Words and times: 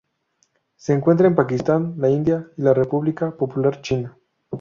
Se 0.77 0.93
encuentra 0.93 1.27
en 1.27 1.33
el 1.33 1.35
Pakistán, 1.35 1.93
la 1.99 2.09
India 2.09 2.49
y 2.57 2.63
la 2.63 2.73
República 2.73 3.37
Popular 3.37 3.81
China. 3.83 4.17